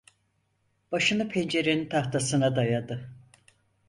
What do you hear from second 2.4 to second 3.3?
dayadı.